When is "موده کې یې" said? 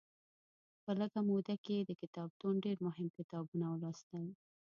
1.27-1.83